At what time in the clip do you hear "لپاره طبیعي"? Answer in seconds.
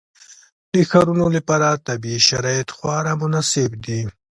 1.35-2.19